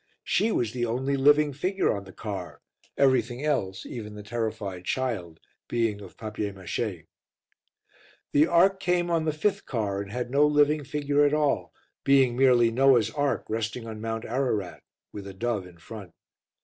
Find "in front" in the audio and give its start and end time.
15.67-16.11